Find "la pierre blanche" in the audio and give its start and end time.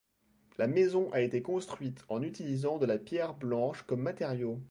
2.87-3.83